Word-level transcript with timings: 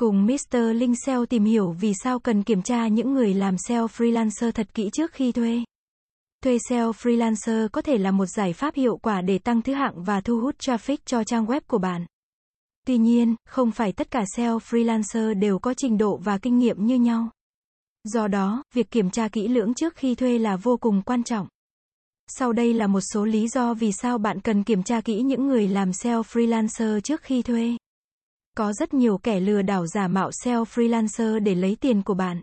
Cùng 0.00 0.26
Mr. 0.26 0.56
Linh 0.74 0.94
SEO 1.06 1.26
tìm 1.26 1.44
hiểu 1.44 1.70
vì 1.80 1.92
sao 2.02 2.18
cần 2.18 2.42
kiểm 2.42 2.62
tra 2.62 2.88
những 2.88 3.14
người 3.14 3.34
làm 3.34 3.58
SEO 3.58 3.86
freelancer 3.86 4.52
thật 4.52 4.74
kỹ 4.74 4.90
trước 4.92 5.12
khi 5.12 5.32
thuê. 5.32 5.64
Thuê 6.44 6.58
SEO 6.68 6.92
freelancer 6.92 7.68
có 7.68 7.82
thể 7.82 7.98
là 7.98 8.10
một 8.10 8.26
giải 8.26 8.52
pháp 8.52 8.74
hiệu 8.74 8.96
quả 8.96 9.20
để 9.20 9.38
tăng 9.38 9.62
thứ 9.62 9.74
hạng 9.74 10.04
và 10.04 10.20
thu 10.20 10.40
hút 10.40 10.58
traffic 10.58 10.96
cho 11.04 11.24
trang 11.24 11.46
web 11.46 11.60
của 11.66 11.78
bạn. 11.78 12.06
Tuy 12.86 12.98
nhiên, 12.98 13.36
không 13.48 13.70
phải 13.70 13.92
tất 13.92 14.10
cả 14.10 14.24
SEO 14.36 14.58
freelancer 14.58 15.38
đều 15.38 15.58
có 15.58 15.74
trình 15.74 15.98
độ 15.98 16.16
và 16.16 16.38
kinh 16.38 16.58
nghiệm 16.58 16.86
như 16.86 16.94
nhau. 16.94 17.30
Do 18.04 18.28
đó, 18.28 18.62
việc 18.74 18.90
kiểm 18.90 19.10
tra 19.10 19.28
kỹ 19.28 19.48
lưỡng 19.48 19.74
trước 19.74 19.96
khi 19.96 20.14
thuê 20.14 20.38
là 20.38 20.56
vô 20.56 20.76
cùng 20.76 21.02
quan 21.02 21.24
trọng. 21.24 21.48
Sau 22.28 22.52
đây 22.52 22.74
là 22.74 22.86
một 22.86 23.00
số 23.00 23.24
lý 23.24 23.48
do 23.48 23.74
vì 23.74 23.92
sao 23.92 24.18
bạn 24.18 24.40
cần 24.40 24.64
kiểm 24.64 24.82
tra 24.82 25.00
kỹ 25.00 25.22
những 25.22 25.46
người 25.46 25.68
làm 25.68 25.92
SEO 25.92 26.22
freelancer 26.22 27.00
trước 27.00 27.22
khi 27.22 27.42
thuê. 27.42 27.76
Có 28.56 28.72
rất 28.72 28.94
nhiều 28.94 29.18
kẻ 29.18 29.40
lừa 29.40 29.62
đảo 29.62 29.86
giả 29.86 30.08
mạo 30.08 30.30
SEO 30.32 30.64
freelancer 30.64 31.38
để 31.38 31.54
lấy 31.54 31.76
tiền 31.80 32.02
của 32.02 32.14
bạn. 32.14 32.40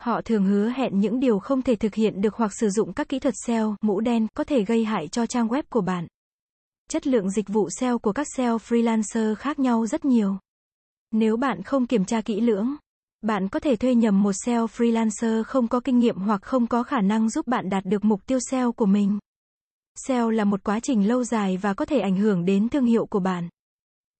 Họ 0.00 0.22
thường 0.22 0.44
hứa 0.44 0.68
hẹn 0.68 1.00
những 1.00 1.20
điều 1.20 1.38
không 1.38 1.62
thể 1.62 1.76
thực 1.76 1.94
hiện 1.94 2.20
được 2.20 2.34
hoặc 2.34 2.52
sử 2.60 2.70
dụng 2.70 2.92
các 2.92 3.08
kỹ 3.08 3.18
thuật 3.18 3.34
SEO, 3.46 3.76
mũ 3.80 4.00
đen, 4.00 4.26
có 4.36 4.44
thể 4.44 4.64
gây 4.64 4.84
hại 4.84 5.08
cho 5.08 5.26
trang 5.26 5.48
web 5.48 5.62
của 5.68 5.80
bạn. 5.80 6.06
Chất 6.90 7.06
lượng 7.06 7.30
dịch 7.30 7.48
vụ 7.48 7.68
SEO 7.80 7.98
của 7.98 8.12
các 8.12 8.26
SEO 8.36 8.56
freelancer 8.56 9.34
khác 9.34 9.58
nhau 9.58 9.86
rất 9.86 10.04
nhiều. 10.04 10.38
Nếu 11.10 11.36
bạn 11.36 11.62
không 11.62 11.86
kiểm 11.86 12.04
tra 12.04 12.20
kỹ 12.20 12.40
lưỡng, 12.40 12.76
bạn 13.22 13.48
có 13.48 13.60
thể 13.60 13.76
thuê 13.76 13.94
nhầm 13.94 14.22
một 14.22 14.32
SEO 14.44 14.66
freelancer 14.66 15.42
không 15.44 15.68
có 15.68 15.80
kinh 15.80 15.98
nghiệm 15.98 16.16
hoặc 16.16 16.42
không 16.42 16.66
có 16.66 16.82
khả 16.82 17.00
năng 17.00 17.30
giúp 17.30 17.46
bạn 17.46 17.70
đạt 17.70 17.84
được 17.84 18.04
mục 18.04 18.26
tiêu 18.26 18.38
SEO 18.50 18.72
của 18.72 18.86
mình. 18.86 19.18
SEO 20.06 20.30
là 20.30 20.44
một 20.44 20.64
quá 20.64 20.80
trình 20.80 21.08
lâu 21.08 21.24
dài 21.24 21.56
và 21.56 21.74
có 21.74 21.84
thể 21.84 22.00
ảnh 22.00 22.16
hưởng 22.16 22.44
đến 22.44 22.68
thương 22.68 22.84
hiệu 22.84 23.06
của 23.06 23.20
bạn. 23.20 23.48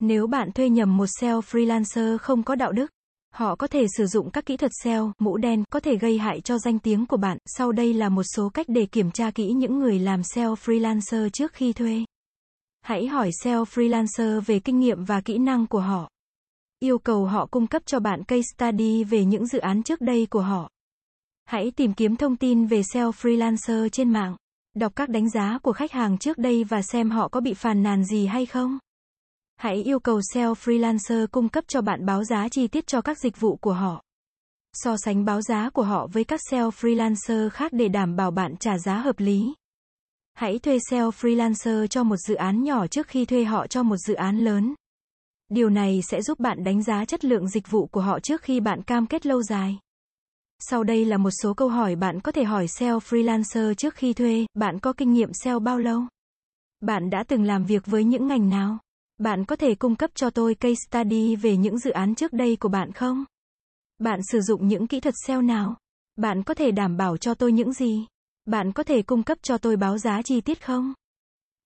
Nếu 0.00 0.26
bạn 0.26 0.52
thuê 0.52 0.68
nhầm 0.68 0.96
một 0.96 1.06
SEO 1.20 1.40
freelancer 1.40 2.18
không 2.18 2.42
có 2.42 2.54
đạo 2.54 2.72
đức, 2.72 2.90
họ 3.34 3.56
có 3.56 3.66
thể 3.66 3.86
sử 3.96 4.06
dụng 4.06 4.30
các 4.30 4.46
kỹ 4.46 4.56
thuật 4.56 4.72
SEO, 4.82 5.12
mũ 5.18 5.36
đen, 5.36 5.64
có 5.70 5.80
thể 5.80 5.96
gây 5.96 6.18
hại 6.18 6.40
cho 6.40 6.58
danh 6.58 6.78
tiếng 6.78 7.06
của 7.06 7.16
bạn. 7.16 7.38
Sau 7.46 7.72
đây 7.72 7.94
là 7.94 8.08
một 8.08 8.22
số 8.22 8.48
cách 8.48 8.66
để 8.68 8.86
kiểm 8.86 9.10
tra 9.10 9.30
kỹ 9.30 9.52
những 9.52 9.78
người 9.78 9.98
làm 9.98 10.22
SEO 10.22 10.54
freelancer 10.54 11.28
trước 11.28 11.52
khi 11.52 11.72
thuê. 11.72 12.04
Hãy 12.82 13.06
hỏi 13.06 13.30
SEO 13.42 13.64
freelancer 13.64 14.40
về 14.40 14.60
kinh 14.60 14.80
nghiệm 14.80 15.04
và 15.04 15.20
kỹ 15.20 15.38
năng 15.38 15.66
của 15.66 15.80
họ. 15.80 16.08
Yêu 16.80 16.98
cầu 16.98 17.24
họ 17.24 17.46
cung 17.46 17.66
cấp 17.66 17.82
cho 17.86 18.00
bạn 18.00 18.24
case 18.24 18.42
study 18.56 19.04
về 19.04 19.24
những 19.24 19.46
dự 19.46 19.58
án 19.58 19.82
trước 19.82 20.00
đây 20.00 20.26
của 20.30 20.40
họ. 20.40 20.70
Hãy 21.44 21.70
tìm 21.70 21.94
kiếm 21.94 22.16
thông 22.16 22.36
tin 22.36 22.66
về 22.66 22.82
SEO 22.82 23.10
freelancer 23.10 23.88
trên 23.88 24.10
mạng. 24.10 24.36
Đọc 24.74 24.92
các 24.96 25.08
đánh 25.08 25.30
giá 25.30 25.58
của 25.62 25.72
khách 25.72 25.92
hàng 25.92 26.18
trước 26.18 26.38
đây 26.38 26.64
và 26.64 26.82
xem 26.82 27.10
họ 27.10 27.28
có 27.28 27.40
bị 27.40 27.54
phàn 27.54 27.82
nàn 27.82 28.04
gì 28.04 28.26
hay 28.26 28.46
không. 28.46 28.78
Hãy 29.56 29.76
yêu 29.76 29.98
cầu 30.00 30.20
SEO 30.32 30.54
freelancer 30.54 31.26
cung 31.26 31.48
cấp 31.48 31.64
cho 31.68 31.80
bạn 31.80 32.06
báo 32.06 32.24
giá 32.24 32.48
chi 32.48 32.68
tiết 32.68 32.86
cho 32.86 33.00
các 33.00 33.18
dịch 33.18 33.40
vụ 33.40 33.56
của 33.56 33.72
họ. 33.72 34.02
So 34.72 34.96
sánh 34.96 35.24
báo 35.24 35.42
giá 35.42 35.70
của 35.70 35.82
họ 35.82 36.06
với 36.12 36.24
các 36.24 36.40
SEO 36.50 36.70
freelancer 36.70 37.50
khác 37.50 37.72
để 37.72 37.88
đảm 37.88 38.16
bảo 38.16 38.30
bạn 38.30 38.56
trả 38.56 38.78
giá 38.78 38.98
hợp 38.98 39.20
lý. 39.20 39.54
Hãy 40.34 40.58
thuê 40.58 40.78
SEO 40.90 41.10
freelancer 41.10 41.86
cho 41.86 42.04
một 42.04 42.16
dự 42.16 42.34
án 42.34 42.64
nhỏ 42.64 42.86
trước 42.86 43.06
khi 43.08 43.24
thuê 43.24 43.44
họ 43.44 43.66
cho 43.66 43.82
một 43.82 43.96
dự 43.96 44.14
án 44.14 44.38
lớn. 44.38 44.74
Điều 45.48 45.70
này 45.70 46.00
sẽ 46.10 46.22
giúp 46.22 46.40
bạn 46.40 46.64
đánh 46.64 46.82
giá 46.82 47.04
chất 47.04 47.24
lượng 47.24 47.48
dịch 47.48 47.70
vụ 47.70 47.86
của 47.86 48.00
họ 48.00 48.20
trước 48.20 48.42
khi 48.42 48.60
bạn 48.60 48.82
cam 48.82 49.06
kết 49.06 49.26
lâu 49.26 49.42
dài. 49.42 49.78
Sau 50.58 50.84
đây 50.84 51.04
là 51.04 51.16
một 51.16 51.30
số 51.42 51.54
câu 51.54 51.68
hỏi 51.68 51.96
bạn 51.96 52.20
có 52.20 52.32
thể 52.32 52.44
hỏi 52.44 52.68
SEO 52.68 52.98
freelancer 52.98 53.74
trước 53.74 53.94
khi 53.94 54.12
thuê, 54.12 54.46
bạn 54.54 54.78
có 54.78 54.92
kinh 54.92 55.12
nghiệm 55.12 55.32
SEO 55.32 55.58
bao 55.58 55.78
lâu? 55.78 56.02
Bạn 56.80 57.10
đã 57.10 57.24
từng 57.28 57.42
làm 57.42 57.64
việc 57.64 57.86
với 57.86 58.04
những 58.04 58.26
ngành 58.26 58.48
nào? 58.48 58.78
Bạn 59.18 59.44
có 59.44 59.56
thể 59.56 59.74
cung 59.74 59.96
cấp 59.96 60.10
cho 60.14 60.30
tôi 60.30 60.54
case 60.54 60.74
study 60.74 61.36
về 61.36 61.56
những 61.56 61.78
dự 61.78 61.90
án 61.90 62.14
trước 62.14 62.32
đây 62.32 62.56
của 62.60 62.68
bạn 62.68 62.92
không? 62.92 63.24
Bạn 63.98 64.20
sử 64.32 64.40
dụng 64.40 64.68
những 64.68 64.86
kỹ 64.86 65.00
thuật 65.00 65.14
SEO 65.26 65.42
nào? 65.42 65.76
Bạn 66.16 66.42
có 66.42 66.54
thể 66.54 66.70
đảm 66.70 66.96
bảo 66.96 67.16
cho 67.16 67.34
tôi 67.34 67.52
những 67.52 67.72
gì? 67.72 68.06
Bạn 68.44 68.72
có 68.72 68.82
thể 68.82 69.02
cung 69.02 69.22
cấp 69.22 69.38
cho 69.42 69.58
tôi 69.58 69.76
báo 69.76 69.98
giá 69.98 70.22
chi 70.22 70.40
tiết 70.40 70.64
không? 70.64 70.94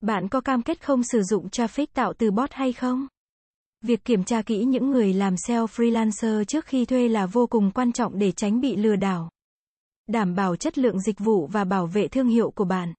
Bạn 0.01 0.29
có 0.29 0.41
cam 0.41 0.63
kết 0.63 0.85
không 0.85 1.03
sử 1.03 1.23
dụng 1.23 1.49
traffic 1.49 1.87
tạo 1.95 2.13
từ 2.13 2.31
bot 2.31 2.53
hay 2.53 2.73
không? 2.73 3.07
Việc 3.83 4.05
kiểm 4.05 4.25
tra 4.25 4.43
kỹ 4.43 4.65
những 4.65 4.91
người 4.91 5.13
làm 5.13 5.37
SEO 5.37 5.67
freelancer 5.67 6.45
trước 6.45 6.67
khi 6.67 6.85
thuê 6.85 7.09
là 7.09 7.27
vô 7.27 7.47
cùng 7.47 7.71
quan 7.71 7.93
trọng 7.93 8.19
để 8.19 8.33
tránh 8.33 8.61
bị 8.61 8.77
lừa 8.77 8.97
đảo. 8.97 9.31
Đảm 10.07 10.35
bảo 10.35 10.57
chất 10.57 10.79
lượng 10.79 11.01
dịch 11.01 11.19
vụ 11.19 11.47
và 11.47 11.65
bảo 11.65 11.87
vệ 11.87 12.09
thương 12.09 12.29
hiệu 12.29 12.51
của 12.51 12.65
bạn. 12.65 12.95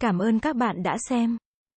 Cảm 0.00 0.18
ơn 0.18 0.40
các 0.40 0.56
bạn 0.56 0.82
đã 0.82 0.96
xem. 1.08 1.38